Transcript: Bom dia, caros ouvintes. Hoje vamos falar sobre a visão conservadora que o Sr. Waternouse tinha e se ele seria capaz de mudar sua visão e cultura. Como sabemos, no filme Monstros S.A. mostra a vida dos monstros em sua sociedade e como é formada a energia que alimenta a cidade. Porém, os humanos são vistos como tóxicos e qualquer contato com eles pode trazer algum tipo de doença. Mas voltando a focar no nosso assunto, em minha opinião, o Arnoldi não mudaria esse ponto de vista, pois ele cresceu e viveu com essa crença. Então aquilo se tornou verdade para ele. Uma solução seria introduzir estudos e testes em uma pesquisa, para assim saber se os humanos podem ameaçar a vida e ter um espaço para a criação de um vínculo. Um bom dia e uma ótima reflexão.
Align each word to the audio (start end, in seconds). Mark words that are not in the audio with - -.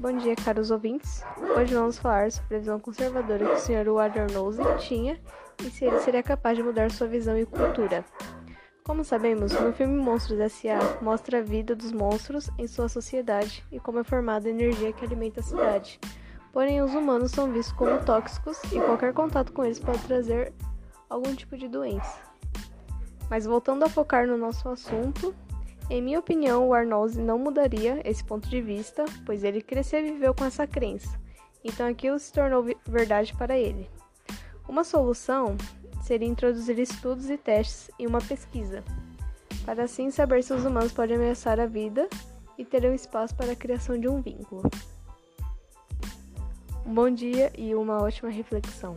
Bom 0.00 0.16
dia, 0.16 0.34
caros 0.34 0.70
ouvintes. 0.70 1.22
Hoje 1.54 1.74
vamos 1.74 1.98
falar 1.98 2.32
sobre 2.32 2.56
a 2.56 2.58
visão 2.58 2.80
conservadora 2.80 3.44
que 3.44 3.52
o 3.52 3.58
Sr. 3.58 3.86
Waternouse 3.92 4.58
tinha 4.78 5.20
e 5.62 5.68
se 5.68 5.84
ele 5.84 6.00
seria 6.00 6.22
capaz 6.22 6.56
de 6.56 6.62
mudar 6.62 6.90
sua 6.90 7.06
visão 7.06 7.36
e 7.36 7.44
cultura. 7.44 8.02
Como 8.82 9.04
sabemos, 9.04 9.52
no 9.52 9.74
filme 9.74 10.02
Monstros 10.02 10.40
S.A. 10.40 10.78
mostra 11.02 11.40
a 11.40 11.42
vida 11.42 11.76
dos 11.76 11.92
monstros 11.92 12.48
em 12.56 12.66
sua 12.66 12.88
sociedade 12.88 13.62
e 13.70 13.78
como 13.78 13.98
é 13.98 14.02
formada 14.02 14.48
a 14.48 14.50
energia 14.50 14.90
que 14.90 15.04
alimenta 15.04 15.40
a 15.40 15.42
cidade. 15.42 16.00
Porém, 16.50 16.80
os 16.80 16.94
humanos 16.94 17.32
são 17.32 17.52
vistos 17.52 17.76
como 17.76 18.02
tóxicos 18.02 18.58
e 18.72 18.80
qualquer 18.80 19.12
contato 19.12 19.52
com 19.52 19.66
eles 19.66 19.78
pode 19.78 19.98
trazer 20.04 20.54
algum 21.10 21.34
tipo 21.34 21.58
de 21.58 21.68
doença. 21.68 22.22
Mas 23.28 23.44
voltando 23.44 23.84
a 23.84 23.88
focar 23.90 24.26
no 24.26 24.38
nosso 24.38 24.66
assunto, 24.66 25.34
em 25.90 26.00
minha 26.00 26.20
opinião, 26.20 26.68
o 26.68 26.72
Arnoldi 26.72 27.20
não 27.20 27.36
mudaria 27.36 28.00
esse 28.08 28.22
ponto 28.22 28.48
de 28.48 28.62
vista, 28.62 29.04
pois 29.26 29.42
ele 29.42 29.60
cresceu 29.60 29.98
e 29.98 30.12
viveu 30.12 30.32
com 30.32 30.44
essa 30.44 30.64
crença. 30.64 31.18
Então 31.64 31.86
aquilo 31.86 32.16
se 32.18 32.32
tornou 32.32 32.64
verdade 32.86 33.34
para 33.34 33.58
ele. 33.58 33.90
Uma 34.68 34.84
solução 34.84 35.56
seria 36.00 36.28
introduzir 36.28 36.78
estudos 36.78 37.28
e 37.28 37.36
testes 37.36 37.90
em 37.98 38.06
uma 38.06 38.20
pesquisa, 38.20 38.84
para 39.64 39.82
assim 39.82 40.12
saber 40.12 40.44
se 40.44 40.52
os 40.52 40.64
humanos 40.64 40.92
podem 40.92 41.16
ameaçar 41.16 41.58
a 41.58 41.66
vida 41.66 42.08
e 42.56 42.64
ter 42.64 42.84
um 42.84 42.94
espaço 42.94 43.34
para 43.34 43.50
a 43.50 43.56
criação 43.56 43.98
de 43.98 44.08
um 44.08 44.22
vínculo. 44.22 44.62
Um 46.86 46.94
bom 46.94 47.10
dia 47.10 47.52
e 47.58 47.74
uma 47.74 48.00
ótima 48.00 48.30
reflexão. 48.30 48.94